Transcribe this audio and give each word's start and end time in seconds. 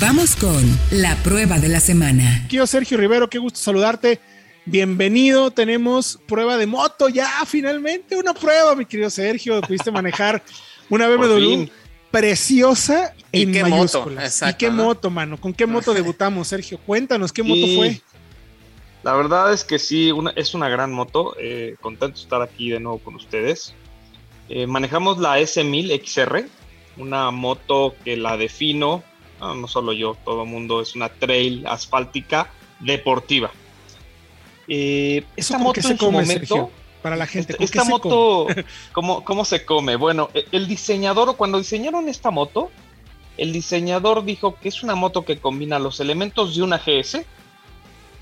Vamos 0.00 0.36
con 0.36 0.62
la 0.90 1.14
prueba 1.16 1.58
de 1.58 1.68
la 1.68 1.80
semana. 1.80 2.46
Quiero 2.48 2.66
Sergio 2.66 2.96
Rivero, 2.96 3.28
qué 3.28 3.38
gusto 3.38 3.58
saludarte. 3.58 4.18
Bienvenido, 4.64 5.50
tenemos 5.50 6.18
prueba 6.26 6.56
de 6.56 6.66
moto 6.66 7.08
ya, 7.08 7.28
finalmente 7.46 8.16
una 8.16 8.32
prueba, 8.34 8.74
mi 8.76 8.86
querido 8.86 9.10
Sergio. 9.10 9.60
Pudiste 9.60 9.90
manejar 9.90 10.42
una 10.88 11.08
BMW 11.16 11.64
preciosa 12.10 13.14
¿Y 13.32 13.42
en 13.44 13.52
qué 13.52 13.64
moto? 13.64 14.10
Exacto, 14.12 14.50
¿Y 14.50 14.58
qué 14.58 14.74
¿no? 14.74 14.84
moto, 14.84 15.10
mano? 15.10 15.40
¿Con 15.40 15.52
qué 15.52 15.66
moto 15.66 15.92
debutamos, 15.94 16.48
Sergio? 16.48 16.78
Cuéntanos, 16.78 17.32
¿qué 17.32 17.42
moto 17.42 17.54
Y 17.66 17.76
fue? 17.76 18.00
La 19.02 19.14
verdad 19.14 19.52
es 19.52 19.64
que 19.64 19.78
sí, 19.78 20.12
una- 20.12 20.32
es 20.36 20.54
una 20.54 20.68
gran 20.68 20.92
moto. 20.92 21.34
eh, 21.38 21.76
contento 21.80 22.16
de 22.18 22.22
estar 22.22 22.42
aquí 22.42 22.70
de 22.70 22.80
nuevo 22.80 22.98
con 22.98 23.14
ustedes. 23.14 23.74
Eh, 24.48 24.66
manejamos 24.66 25.18
la 25.18 25.38
S1000 25.40 26.02
XR, 26.04 26.46
una 26.96 27.30
moto 27.30 27.94
que 28.04 28.16
la 28.16 28.36
defino, 28.36 29.02
no, 29.40 29.54
no 29.54 29.68
solo 29.68 29.92
yo, 29.92 30.16
todo 30.24 30.42
el 30.42 30.48
mundo, 30.48 30.80
es 30.80 30.94
una 30.94 31.08
trail 31.08 31.66
asfáltica 31.66 32.50
deportiva. 32.78 33.50
Eh, 34.68 35.24
¿Eso 35.36 35.54
esta 35.54 35.58
moto 35.58 35.82
se 35.82 35.88
en 35.92 35.98
su 35.98 36.06
come, 36.06 36.20
momento, 36.20 36.46
Sergio? 36.46 36.70
Para 37.02 37.16
la 37.16 37.26
gente, 37.26 37.52
esta, 37.52 37.56
¿con 37.56 37.64
esta 37.64 37.80
come? 37.80 37.90
moto, 37.90 38.46
¿cómo, 38.92 39.24
¿cómo 39.24 39.44
se 39.44 39.64
come? 39.64 39.96
Bueno, 39.96 40.28
e- 40.34 40.46
el 40.52 40.68
diseñador, 40.68 41.36
cuando 41.36 41.58
diseñaron 41.58 42.08
esta 42.08 42.30
moto, 42.30 42.70
el 43.36 43.52
diseñador 43.52 44.24
dijo 44.24 44.56
que 44.60 44.68
es 44.68 44.82
una 44.82 44.94
moto 44.94 45.24
que 45.24 45.38
combina 45.38 45.78
los 45.78 45.98
elementos 45.98 46.54
de 46.54 46.62
una 46.62 46.78
GS 46.78 47.24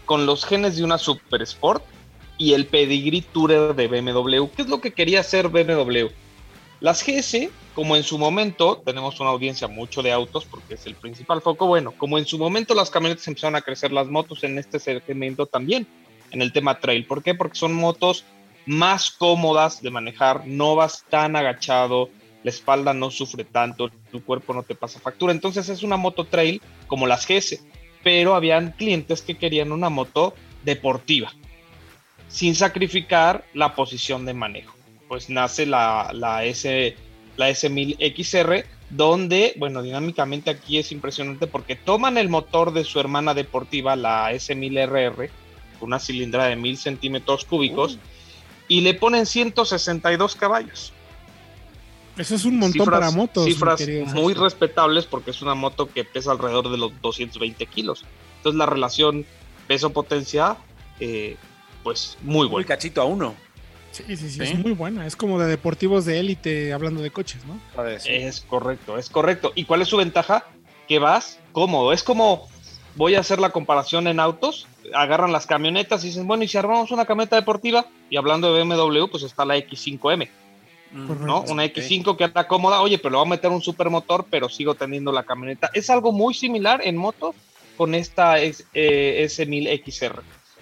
con 0.05 0.27
los 0.27 0.45
genes 0.45 0.77
de 0.77 0.85
una 0.85 0.97
Super 0.97 1.43
Sport 1.43 1.85
y 2.39 2.53
el 2.55 2.67
pedigree 2.67 3.21
tourer 3.21 3.75
de 3.75 3.89
BMW. 3.89 4.47
¿Qué 4.55 4.63
es 4.63 4.69
lo 4.69 4.81
que 4.81 4.93
quería 4.93 5.21
hacer 5.21 5.49
BMW? 5.49 6.07
Las 6.81 7.05
GS, 7.05 7.51
como 7.75 7.97
en 7.97 8.05
su 8.05 8.19
momento, 8.19 8.81
tenemos 8.85 9.19
una 9.19 9.31
audiencia 9.31 9.67
mucho 9.67 10.01
de 10.01 10.13
autos 10.13 10.45
porque 10.45 10.75
es 10.75 10.87
el 10.87 10.95
principal 10.95 11.43
foco, 11.43 11.67
bueno, 11.67 11.93
como 11.93 12.19
en 12.19 12.25
su 12.25 12.39
momento 12.39 12.73
las 12.75 12.91
camionetas 12.91 13.27
empezaron 13.27 13.57
a 13.57 13.63
crecer, 13.63 13.91
las 13.91 14.07
motos 14.07 14.45
en 14.45 14.59
este 14.59 14.79
segmento 14.79 15.47
también, 15.47 15.89
en 16.31 16.41
el 16.41 16.53
tema 16.53 16.79
trail. 16.79 17.05
¿Por 17.05 17.23
qué? 17.23 17.35
Porque 17.35 17.59
son 17.59 17.75
motos 17.75 18.25
más 18.65 19.11
cómodas 19.11 19.83
de 19.83 19.91
manejar, 19.91 20.47
no 20.47 20.77
vas 20.77 21.05
tan 21.09 21.35
agachado, 21.35 22.11
la 22.45 22.51
espalda 22.51 22.95
no 22.95 23.11
sufre 23.11 23.43
tanto, 23.43 23.91
tu 24.13 24.23
cuerpo 24.23 24.55
no 24.55 24.63
te 24.63 24.77
pasa 24.77 25.01
factura. 25.01 25.33
Entonces 25.33 25.69
es 25.69 25.83
una 25.83 25.97
moto 25.97 26.27
trail 26.27 26.63
como 26.87 27.09
las 27.09 27.27
GS, 27.27 27.61
pero 28.05 28.37
habían 28.37 28.71
clientes 28.71 29.23
que 29.23 29.37
querían 29.37 29.73
una 29.73 29.89
moto 29.89 30.35
deportiva, 30.65 31.33
sin 32.29 32.55
sacrificar 32.55 33.45
la 33.53 33.75
posición 33.75 34.25
de 34.25 34.35
manejo. 34.35 34.78
Pues 35.09 35.31
nace 35.31 35.67
la, 35.67 36.11
la, 36.13 36.45
S, 36.45 36.97
la 37.37 37.51
S1000XR, 37.51 38.65
donde, 38.91 39.55
bueno, 39.59 39.83
dinámicamente 39.83 40.51
aquí 40.51 40.79
es 40.79 40.93
impresionante 40.93 41.47
porque 41.47 41.77
toman 41.77 42.19
el 42.19 42.29
motor 42.29 42.73
de 42.73 42.85
su 42.85 43.01
hermana 43.01 43.35
deportiva, 43.35 43.97
la 43.97 44.33
S1000RR, 44.33 45.31
con 45.79 45.89
una 45.89 45.99
cilindrada 45.99 46.49
de 46.49 46.57
1000 46.57 46.77
centímetros 46.77 47.45
cúbicos, 47.45 47.99
y 48.69 48.83
le 48.83 48.95
ponen 48.95 49.25
162 49.27 50.37
caballos. 50.37 50.93
Eso 52.19 52.35
es 52.35 52.45
un 52.45 52.59
montón 52.59 52.83
Cifras- 52.85 53.01
para 53.01 53.11
motos. 53.13 53.45
Cifras 53.45 53.81
muy 54.13 54.35
respetables 54.35 55.07
porque 55.07 55.31
es 55.31 55.41
una 55.41 55.55
moto 55.55 55.89
que 55.89 56.05
pesa 56.05 56.33
alrededor 56.33 56.71
de 56.71 56.77
los 56.77 56.93
220 57.01 57.65
kilos. 57.67 58.05
Entonces 58.39 58.59
la 58.59 58.67
relación 58.67 59.25
peso-potencia, 59.69 60.57
eh, 60.99 61.37
pues 61.85 62.19
muy 62.23 62.41
Muy 62.41 62.49
buena. 62.49 62.67
cachito 62.69 63.01
a 63.01 63.05
uno. 63.05 63.35
Sí, 64.07 64.17
sí, 64.17 64.31
sí, 64.31 64.31
¿Sí? 64.31 64.43
es 64.43 64.59
muy 64.59 64.73
buena. 64.73 65.07
Es 65.07 65.17
como 65.17 65.39
de 65.39 65.47
deportivos 65.47 66.05
de 66.05 66.21
élite 66.21 66.73
hablando 66.73 67.03
de 67.03 67.11
coches, 67.11 67.43
¿no? 67.45 67.61
Es 67.85 68.41
correcto, 68.41 68.99
es 68.99 69.11
correcto. 69.11 69.53
¿Y 69.55 69.65
cuál 69.65 69.83
es 69.83 69.89
su 69.89 69.97
ventaja? 69.97 70.45
Que 70.87 70.99
vas 70.99 71.39
cómodo. 71.53 71.93
Es 71.93 72.03
como, 72.03 72.49
voy 72.97 73.15
a 73.15 73.21
hacer 73.21 73.41
la 73.41 73.51
comparación 73.51 74.07
en 74.07 74.21
autos, 74.21 74.67
agarran 74.95 75.33
las 75.33 75.47
camionetas 75.47 76.05
y 76.05 76.09
dicen, 76.09 76.27
bueno, 76.27 76.45
y 76.45 76.49
si 76.49 76.57
armamos 76.57 76.91
una 76.91 77.05
camioneta 77.05 77.37
deportiva, 77.37 77.87
y 78.11 78.17
hablando 78.17 78.53
de 78.53 78.63
BMW, 78.63 79.07
pues 79.11 79.23
está 79.23 79.45
la 79.45 79.57
X5M, 79.57 80.29
Correcto. 80.91 81.27
¿no? 81.27 81.43
Una 81.49 81.65
X5 81.67 82.17
que 82.17 82.25
anda 82.25 82.47
cómoda, 82.47 82.81
oye, 82.81 82.99
pero 82.99 83.11
le 83.11 83.17
voy 83.19 83.27
a 83.27 83.31
meter 83.31 83.51
un 83.51 83.61
supermotor, 83.61 84.27
pero 84.31 84.49
sigo 84.49 84.75
teniendo 84.75 85.13
la 85.13 85.25
camioneta. 85.25 85.71
Es 85.75 85.91
algo 85.91 86.13
muy 86.13 86.35
similar 86.35 86.81
en 86.85 86.97
moto 86.97 87.35
con 87.77 87.95
esta 87.95 88.41
eh, 88.41 88.55
S1000XR. 88.75 90.21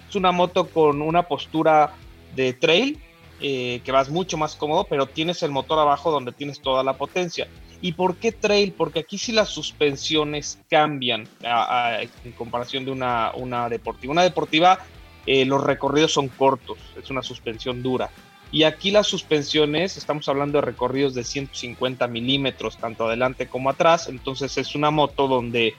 Es 0.09 0.15
una 0.15 0.31
moto 0.31 0.67
con 0.67 1.01
una 1.01 1.23
postura 1.23 1.93
de 2.35 2.53
trail, 2.53 2.99
eh, 3.39 3.81
que 3.83 3.91
vas 3.91 4.09
mucho 4.09 4.37
más 4.37 4.55
cómodo, 4.55 4.85
pero 4.85 5.05
tienes 5.05 5.43
el 5.43 5.51
motor 5.51 5.79
abajo 5.79 6.11
donde 6.11 6.31
tienes 6.31 6.59
toda 6.59 6.83
la 6.83 6.93
potencia. 6.93 7.47
¿Y 7.81 7.91
por 7.91 8.15
qué 8.15 8.31
trail? 8.31 8.73
Porque 8.75 8.99
aquí 8.99 9.17
sí 9.17 9.31
las 9.31 9.49
suspensiones 9.49 10.59
cambian 10.69 11.27
en 12.23 12.31
comparación 12.31 12.85
de 12.85 12.91
una, 12.91 13.31
una 13.35 13.69
deportiva. 13.69 14.11
Una 14.11 14.23
deportiva, 14.23 14.79
eh, 15.27 15.45
los 15.45 15.63
recorridos 15.63 16.13
son 16.13 16.29
cortos, 16.29 16.79
es 17.01 17.09
una 17.11 17.21
suspensión 17.21 17.83
dura. 17.83 18.09
Y 18.51 18.63
aquí 18.63 18.91
las 18.91 19.07
suspensiones, 19.07 19.97
estamos 19.97 20.27
hablando 20.29 20.57
de 20.57 20.65
recorridos 20.65 21.13
de 21.13 21.23
150 21.23 22.07
milímetros, 22.07 22.77
tanto 22.77 23.05
adelante 23.05 23.47
como 23.47 23.69
atrás. 23.69 24.07
Entonces 24.07 24.57
es 24.57 24.73
una 24.73 24.89
moto 24.89 25.27
donde 25.27 25.75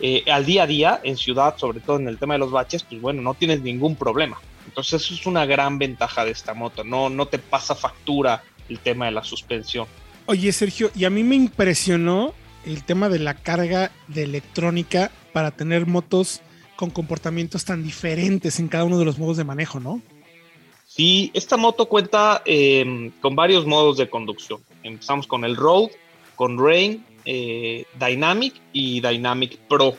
eh, 0.00 0.22
al 0.30 0.46
día 0.46 0.62
a 0.62 0.66
día, 0.66 1.00
en 1.02 1.16
ciudad, 1.16 1.56
sobre 1.56 1.80
todo 1.80 1.96
en 1.96 2.08
el 2.08 2.18
tema 2.18 2.34
de 2.34 2.38
los 2.38 2.52
baches, 2.52 2.84
pues 2.84 3.00
bueno, 3.00 3.20
no 3.20 3.34
tienes 3.34 3.62
ningún 3.62 3.96
problema. 3.96 4.38
Entonces 4.78 5.02
eso 5.02 5.14
es 5.14 5.26
una 5.26 5.44
gran 5.44 5.76
ventaja 5.76 6.24
de 6.24 6.30
esta 6.30 6.54
moto. 6.54 6.84
No, 6.84 7.10
no 7.10 7.26
te 7.26 7.40
pasa 7.40 7.74
factura 7.74 8.44
el 8.68 8.78
tema 8.78 9.06
de 9.06 9.10
la 9.10 9.24
suspensión. 9.24 9.88
Oye, 10.26 10.52
Sergio, 10.52 10.92
y 10.94 11.04
a 11.04 11.10
mí 11.10 11.24
me 11.24 11.34
impresionó 11.34 12.32
el 12.64 12.84
tema 12.84 13.08
de 13.08 13.18
la 13.18 13.34
carga 13.34 13.90
de 14.06 14.22
electrónica 14.22 15.10
para 15.32 15.50
tener 15.50 15.86
motos 15.86 16.42
con 16.76 16.90
comportamientos 16.90 17.64
tan 17.64 17.82
diferentes 17.82 18.60
en 18.60 18.68
cada 18.68 18.84
uno 18.84 19.00
de 19.00 19.04
los 19.04 19.18
modos 19.18 19.36
de 19.36 19.42
manejo, 19.42 19.80
¿no? 19.80 20.00
Sí, 20.86 21.32
esta 21.34 21.56
moto 21.56 21.88
cuenta 21.88 22.42
eh, 22.44 23.10
con 23.20 23.34
varios 23.34 23.66
modos 23.66 23.96
de 23.96 24.08
conducción. 24.08 24.60
Empezamos 24.84 25.26
con 25.26 25.44
el 25.44 25.56
Road, 25.56 25.90
con 26.36 26.56
Rain, 26.56 27.04
eh, 27.24 27.84
Dynamic 27.98 28.54
y 28.72 29.00
Dynamic 29.00 29.58
Pro. 29.68 29.96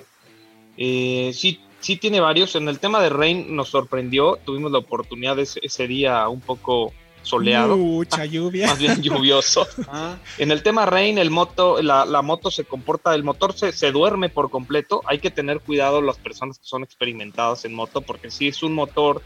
Eh, 0.78 1.32
sí, 1.34 1.60
sí 1.80 1.98
tiene 1.98 2.20
varios. 2.20 2.56
En 2.56 2.68
el 2.68 2.80
tema 2.80 3.02
de 3.02 3.10
Rain 3.10 3.56
nos 3.56 3.70
sorprendió. 3.70 4.38
Tuvimos 4.46 4.72
la 4.72 4.80
oportunidad 4.80 5.36
de 5.36 5.44
ese, 5.44 5.60
ese 5.64 5.88
día 5.88 6.28
un 6.30 6.42
poco 6.42 6.94
soleado, 7.22 7.78
Mucha 7.78 8.26
lluvia. 8.34 8.68
más 8.68 8.80
bien 8.80 9.02
lluvioso. 9.02 9.68
Ah, 9.92 10.18
En 10.38 10.52
el 10.52 10.64
tema 10.64 10.86
Rain, 10.86 11.18
el 11.18 11.30
moto, 11.30 11.82
la, 11.82 12.06
la 12.06 12.22
moto 12.22 12.50
se 12.52 12.64
comporta, 12.64 13.14
el 13.16 13.24
motor 13.24 13.54
se, 13.54 13.72
se 13.72 13.92
duerme 13.92 14.30
por 14.30 14.50
completo. 14.50 15.02
Hay 15.06 15.20
que 15.20 15.30
tener 15.32 15.60
cuidado 15.62 16.02
las 16.02 16.18
personas 16.18 16.58
que 16.60 16.66
son 16.66 16.84
experimentadas 16.84 17.66
en 17.66 17.74
moto, 17.74 18.02
porque 18.02 18.32
si 18.32 18.48
es 18.48 18.64
un 18.64 18.74
motor 18.74 19.22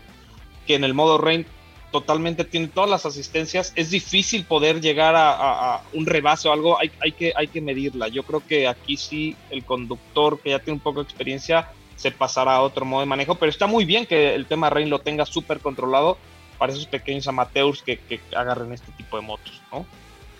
que 0.67 0.75
en 0.75 0.83
el 0.83 0.93
modo 0.93 1.17
Rain 1.17 1.45
totalmente 1.91 2.43
tiene 2.43 2.67
todas 2.69 2.89
las 2.89 3.05
asistencias, 3.05 3.71
es 3.75 3.91
difícil 3.91 4.45
poder 4.45 4.81
llegar 4.81 5.15
a, 5.15 5.31
a- 5.31 5.75
a 5.75 5.81
un 5.93 6.05
rebase 6.07 6.47
o 6.49 6.51
algo, 6.53 6.79
hay, 6.79 6.89
hay, 6.99 7.11
que, 7.11 7.33
hay 7.35 7.47
que 7.47 7.61
medirla. 7.61 8.07
Yo 8.07 8.23
creo 8.23 8.41
que 8.45 8.67
aquí 8.67 8.97
sí 8.97 9.35
el 9.51 9.63
conductor 9.63 10.39
que 10.39 10.49
ya 10.49 10.59
tiene 10.59 10.73
un 10.77 10.79
poco 10.83 11.01
de 11.01 11.03
experiencia 11.03 11.69
se 11.95 12.11
pasará 12.11 12.55
a 12.55 12.61
otro 12.61 12.85
modo 12.85 13.01
de 13.01 13.07
manejo, 13.07 13.35
pero 13.35 13.49
está 13.49 13.67
muy 13.67 13.85
bien 13.85 14.05
que 14.05 14.35
el 14.35 14.45
tema 14.45 14.69
Rain 14.69 14.89
lo 14.89 14.99
tenga 14.99 15.25
súper 15.25 15.59
controlado 15.59 16.17
para 16.57 16.73
esos 16.73 16.85
pequeños 16.85 17.27
amateurs 17.27 17.81
que, 17.81 17.97
que 17.97 18.19
agarren 18.35 18.73
este 18.73 18.91
tipo 18.93 19.17
de 19.17 19.23
motos, 19.23 19.61
¿no? 19.71 19.85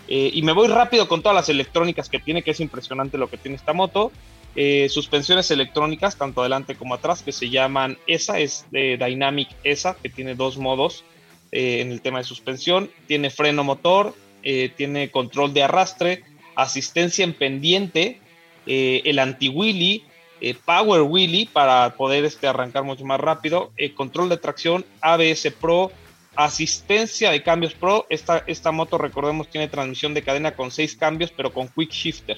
Eh, 0.08 0.32
y 0.34 0.42
me 0.42 0.52
voy 0.52 0.68
rápido 0.68 1.08
con 1.08 1.22
todas 1.22 1.36
las 1.36 1.50
electrónicas 1.50 2.10
que 2.10 2.20
tiene, 2.20 2.44
que 2.44 2.52
es 2.52 2.60
impresionante 2.60 3.18
lo 3.18 3.30
que 3.30 3.38
tiene 3.38 3.56
esta 3.56 3.74
moto. 3.74 4.12
Eh, 4.56 4.88
suspensiones 4.90 5.50
electrónicas, 5.50 6.18
tanto 6.18 6.42
adelante 6.42 6.76
como 6.76 6.94
atrás, 6.94 7.24
que 7.24 7.32
se 7.32 7.50
llaman 7.50 7.98
ESA, 8.06 8.40
es 8.40 8.66
de 8.72 8.98
Dynamic 8.98 9.50
ESA, 9.64 9.96
que 9.96 10.10
tiene 10.10 10.36
dos 10.36 10.58
modos 10.58 11.04
eh, 11.52 11.82
en 11.82 11.92
el 11.92 12.02
tema 12.02 12.18
de 12.20 12.26
suspensión. 12.26 12.92
Tiene 13.08 13.30
freno 13.30 13.64
motor, 13.64 14.14
eh, 14.44 14.70
tiene 14.76 15.10
control 15.10 15.54
de 15.54 15.64
arrastre, 15.64 16.24
asistencia 16.56 17.24
en 17.24 17.34
pendiente, 17.34 18.20
eh, 18.66 19.02
el 19.06 19.20
anti-wheelie, 19.20 20.04
eh, 20.44 20.56
power 20.66 21.02
wheelie 21.02 21.48
para 21.52 21.96
poder 21.96 22.26
este, 22.26 22.48
arrancar 22.48 22.84
mucho 22.84 23.06
más 23.06 23.20
rápido, 23.20 23.72
eh, 23.78 23.94
control 23.94 24.28
de 24.30 24.38
tracción, 24.38 24.86
ABS 25.02 25.52
Pro, 25.60 25.92
asistencia 26.36 27.32
de 27.32 27.42
cambios 27.44 27.74
Pro. 27.74 28.06
Esta, 28.10 28.44
esta 28.48 28.72
moto, 28.72 28.98
recordemos, 28.98 29.48
tiene 29.50 29.68
transmisión 29.68 30.14
de 30.14 30.22
cadena 30.24 30.52
con 30.56 30.70
seis 30.72 30.96
cambios, 30.96 31.32
pero 31.32 31.52
con 31.54 31.68
quick 31.70 31.92
shifter. 31.92 32.38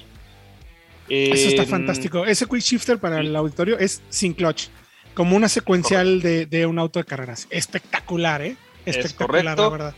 Eso 1.09 1.49
está 1.49 1.63
Eh, 1.63 1.67
fantástico. 1.67 2.25
Ese 2.25 2.45
quick 2.45 2.61
shifter 2.61 2.97
para 2.99 3.19
el 3.19 3.35
auditorio 3.35 3.77
es 3.77 4.01
sin 4.09 4.33
clutch, 4.33 4.67
como 5.13 5.35
una 5.35 5.49
secuencial 5.49 6.21
de, 6.21 6.45
de 6.45 6.65
un 6.65 6.79
auto 6.79 6.99
de 6.99 7.05
carreras. 7.05 7.47
Espectacular, 7.49 8.41
¿eh? 8.41 8.55
Espectacular, 8.85 9.43
correcto. 9.55 9.61
la 9.63 9.69
verdad. 9.69 9.95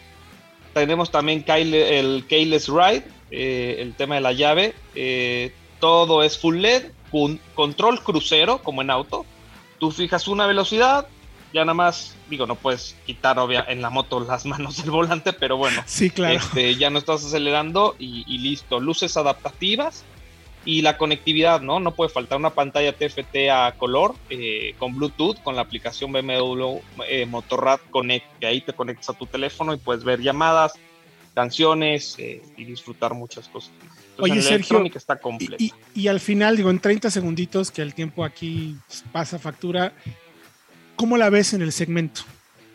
Tenemos 0.73 1.09
también 1.11 1.43
Kyle- 1.43 1.73
el 1.73 2.25
Keyless 2.27 2.67
Ride, 2.67 3.03
eh, 3.31 3.77
el 3.79 3.93
tema 3.95 4.15
de 4.15 4.21
la 4.21 4.31
llave. 4.33 4.73
eh, 4.95 5.51
todo 5.79 6.23
es 6.23 6.37
full 6.39 6.57
LED, 6.57 6.85
con 7.11 7.39
control 7.55 8.01
crucero, 8.03 8.59
como 8.59 8.81
en 8.81 8.89
auto. 8.89 9.25
Tú 9.79 9.91
fijas 9.91 10.27
una 10.27 10.45
velocidad, 10.47 11.07
ya 11.53 11.61
nada 11.61 11.73
más, 11.75 12.15
digo, 12.29 12.45
no 12.47 12.55
puedes 12.55 12.95
quitar 13.05 13.39
obvia, 13.39 13.65
en 13.67 13.81
la 13.81 13.89
moto 13.89 14.19
las 14.19 14.45
manos 14.51 14.77
del 14.77 14.91
volante, 14.91 15.33
pero 15.33 15.57
bueno, 15.57 15.81
Sí, 15.85 16.09
claro. 16.09 16.35
este, 16.35 16.75
ya 16.75 16.89
no 16.89 16.99
estás 16.99 17.23
acelerando 17.25 17.95
y, 17.99 18.23
y 18.27 18.39
listo. 18.39 18.79
Luces 18.79 19.15
adaptativas 19.17 20.03
Y 20.65 20.81
la 20.81 20.97
conectividad, 20.97 21.61
¿no? 21.61 21.79
No 21.79 21.91
puede 21.95 22.09
faltar 22.09 22.37
una 22.37 22.49
pantalla 22.49 22.91
TFT 22.91 23.49
a 23.49 23.73
color 23.77 24.15
eh, 24.29 24.75
con 24.77 24.95
Bluetooth, 24.97 25.41
con 25.41 25.55
la 25.55 25.61
aplicación 25.61 26.11
BMW 26.11 26.79
eh, 27.07 27.25
Motorrad 27.25 27.79
Connect, 27.89 28.25
que 28.39 28.47
ahí 28.47 28.59
te 28.59 28.73
conectas 28.73 29.11
a 29.11 29.13
tu 29.13 29.25
teléfono 29.27 29.73
y 29.73 29.77
puedes 29.77 30.03
ver 30.03 30.19
llamadas, 30.21 30.73
canciones 31.33 32.15
eh, 32.19 32.41
y 32.57 32.65
disfrutar 32.65 33.13
muchas 33.13 33.47
cosas. 33.47 33.71
Oye, 34.19 34.41
Sergio, 34.41 34.83
está 34.93 35.19
y, 35.57 35.71
y, 35.93 36.07
al 36.07 36.19
final, 36.19 36.57
digo, 36.57 36.69
en 36.69 36.79
30 36.79 37.11
segunditos, 37.11 37.71
que 37.71 37.81
el 37.81 37.93
tiempo 37.93 38.23
aquí 38.23 38.75
pasa 39.11 39.39
factura, 39.39 39.93
¿cómo 40.95 41.17
la 41.17 41.29
ves 41.29 41.53
en 41.53 41.61
el 41.61 41.71
segmento? 41.71 42.21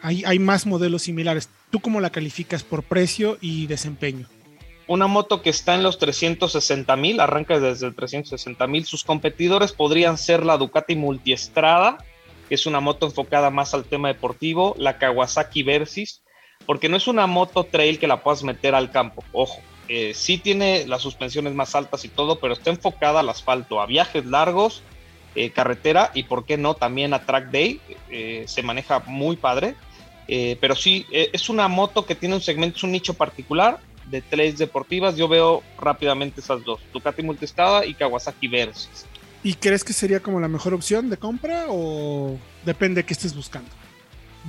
Hay, 0.00 0.24
hay 0.24 0.38
más 0.38 0.66
modelos 0.66 1.02
similares. 1.02 1.48
¿Tú 1.70 1.80
cómo 1.80 2.00
la 2.00 2.10
calificas 2.10 2.62
por 2.62 2.82
precio 2.82 3.38
y 3.40 3.66
desempeño? 3.66 4.28
Una 4.88 5.06
moto 5.06 5.42
que 5.42 5.50
está 5.50 5.74
en 5.74 5.82
los 5.82 5.98
360 5.98 6.96
mil, 6.96 7.20
arranca 7.20 7.58
desde 7.58 7.86
el 7.86 7.94
360 7.94 8.66
mil. 8.66 8.84
Sus 8.84 9.04
competidores 9.04 9.72
podrían 9.72 10.18
ser 10.18 10.44
la 10.44 10.58
Ducati 10.58 10.96
Multiestrada, 10.96 11.98
que 12.48 12.54
es 12.56 12.66
una 12.66 12.80
moto 12.80 13.06
enfocada 13.06 13.50
más 13.50 13.74
al 13.74 13.84
tema 13.84 14.08
deportivo, 14.08 14.74
la 14.78 14.98
Kawasaki 14.98 15.62
Versys, 15.62 16.22
porque 16.66 16.88
no 16.88 16.96
es 16.96 17.06
una 17.06 17.26
moto 17.26 17.64
trail 17.64 17.98
que 17.98 18.06
la 18.06 18.22
puedas 18.22 18.42
meter 18.42 18.74
al 18.74 18.90
campo. 18.90 19.24
Ojo, 19.32 19.60
eh, 19.94 20.14
sí 20.14 20.38
tiene 20.38 20.86
las 20.86 21.02
suspensiones 21.02 21.52
más 21.52 21.74
altas 21.74 22.06
y 22.06 22.08
todo, 22.08 22.36
pero 22.36 22.54
está 22.54 22.70
enfocada 22.70 23.20
al 23.20 23.28
asfalto, 23.28 23.78
a 23.78 23.84
viajes 23.84 24.24
largos, 24.24 24.80
eh, 25.34 25.50
carretera 25.50 26.10
y 26.14 26.22
por 26.22 26.46
qué 26.46 26.56
no 26.56 26.72
también 26.72 27.12
a 27.12 27.26
track 27.26 27.50
day. 27.50 27.78
Eh, 28.08 28.44
se 28.46 28.62
maneja 28.62 29.00
muy 29.00 29.36
padre. 29.36 29.74
pero 30.62 30.74
sí, 30.74 31.04
es 31.10 31.50
una 31.50 31.68
moto 31.68 32.06
que 32.06 32.14
tiene 32.14 32.36
un 32.36 32.40
segmento, 32.40 32.78
es 32.78 32.84
un 32.84 32.92
nicho 32.92 33.12
particular 33.12 33.80
de 34.06 34.22
tres 34.22 34.56
deportivas. 34.56 35.14
Yo 35.14 35.28
veo 35.28 35.62
rápidamente 35.78 36.40
esas 36.40 36.64
dos, 36.64 36.80
Ducati 36.90 37.22
Multistrada 37.22 37.84
y 37.84 37.92
Kawasaki 37.92 38.48
Versys. 38.48 39.04
¿Y 39.42 39.52
crees 39.54 39.84
que 39.84 39.92
sería 39.92 40.20
como 40.20 40.40
la 40.40 40.48
mejor 40.48 40.72
opción 40.72 41.10
de 41.10 41.18
compra 41.18 41.66
o 41.68 42.38
depende 42.64 43.02
de 43.02 43.04
qué 43.04 43.12
estés 43.12 43.36
buscando? 43.36 43.68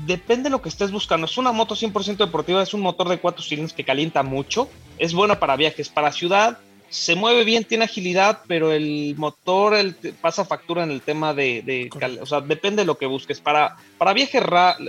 Depende 0.06 0.44
de 0.44 0.50
lo 0.50 0.62
que 0.62 0.70
estés 0.70 0.92
buscando. 0.92 1.26
Es 1.26 1.38
una 1.38 1.52
moto 1.52 1.76
100% 1.76 2.18
deportiva, 2.18 2.64
es 2.64 2.74
un 2.74 2.82
motor 2.82 3.10
de 3.10 3.20
cuatro 3.20 3.44
cilindros 3.44 3.74
que 3.74 3.84
calienta 3.84 4.24
mucho, 4.24 4.70
es 4.98 5.14
bueno 5.14 5.40
para 5.40 5.56
viajes, 5.56 5.90
para 5.90 6.12
ciudad, 6.12 6.58
se 6.90 7.16
mueve 7.16 7.44
bien, 7.44 7.64
tiene 7.64 7.86
agilidad, 7.86 8.42
pero 8.48 8.72
el 8.72 9.16
motor 9.18 9.76
pasa 10.22 10.46
factura 10.46 10.84
en 10.84 10.92
el 10.92 11.02
tema 11.02 11.34
de, 11.34 11.90
o 12.22 12.26
sea, 12.28 12.40
depende 12.42 12.84
de 12.84 12.86
lo 12.86 13.00
que 13.00 13.08
busques. 13.08 13.40
Para, 13.40 13.78
para 13.98 14.14
viajes 14.14 14.44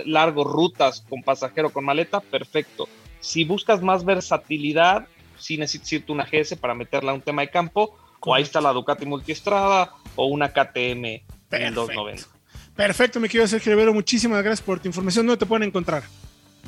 largos, 0.05 0.45
rutas 0.45 1.03
con 1.09 1.23
pasajero, 1.23 1.71
con 1.71 1.83
maleta, 1.83 2.19
perfecto. 2.19 2.87
Si 3.21 3.43
buscas 3.43 3.81
más 3.81 4.05
versatilidad, 4.05 5.07
sí 5.39 5.57
necesitas 5.57 5.93
irte 5.93 6.11
una 6.11 6.25
GS 6.25 6.55
para 6.57 6.75
meterla 6.75 7.11
a 7.11 7.15
un 7.15 7.21
tema 7.21 7.41
de 7.41 7.49
campo, 7.49 7.97
o 8.19 8.35
ahí 8.35 8.43
está 8.43 8.61
la 8.61 8.71
Ducati 8.71 9.07
Multiestrada 9.07 9.93
o 10.15 10.27
una 10.27 10.49
KTM 10.49 11.05
en 11.05 11.73
290. 11.73 12.34
Perfecto, 12.75 13.19
mi 13.19 13.29
querido 13.29 13.47
Sergio 13.47 13.71
Rivero, 13.71 13.93
muchísimas 13.93 14.43
gracias 14.43 14.65
por 14.65 14.79
tu 14.79 14.87
información. 14.87 15.25
¿Dónde 15.25 15.39
te 15.39 15.45
pueden 15.45 15.67
encontrar? 15.67 16.03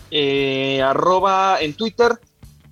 Eh, 0.09 0.81
arroba 0.81 1.57
en 1.59 1.73
Twitter, 1.73 2.13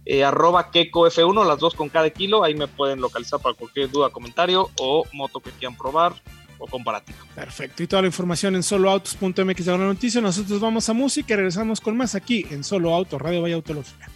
eh, 0.05 0.23
arroba 0.23 0.71
KekoF1, 0.71 1.45
las 1.45 1.59
dos 1.59 1.73
con 1.73 1.89
cada 1.89 2.09
kilo. 2.09 2.43
Ahí 2.43 2.55
me 2.55 2.67
pueden 2.67 3.01
localizar 3.01 3.41
para 3.41 3.55
cualquier 3.55 3.89
duda, 3.89 4.09
comentario 4.09 4.69
o 4.79 5.03
moto 5.11 5.41
que 5.41 5.51
quieran 5.51 5.77
probar 5.77 6.13
o 6.59 6.67
comparativo. 6.67 7.17
Perfecto. 7.35 7.83
Y 7.83 7.87
toda 7.87 8.03
la 8.03 8.07
información 8.07 8.55
en 8.55 8.63
soloautos.mx 8.63 9.65
de 9.65 9.71
la 9.71 9.77
noticia. 9.77 10.21
Nosotros 10.21 10.59
vamos 10.61 10.87
a 10.87 10.93
música 10.93 11.33
y 11.33 11.37
regresamos 11.37 11.81
con 11.81 11.97
más 11.97 12.15
aquí 12.15 12.45
en 12.49 12.63
Solo 12.63 12.93
Auto, 12.93 13.19
Radio 13.19 13.41
Vaya 13.41 13.55
Autológica. 13.55 14.09